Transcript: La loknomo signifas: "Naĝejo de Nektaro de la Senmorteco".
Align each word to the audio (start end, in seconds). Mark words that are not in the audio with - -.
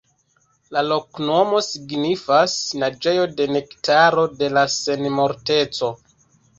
La 0.77 0.81
loknomo 0.85 1.59
signifas: 1.67 2.57
"Naĝejo 2.87 3.29
de 3.37 3.49
Nektaro 3.55 4.27
de 4.43 4.53
la 4.59 4.69
Senmorteco". 4.81 5.97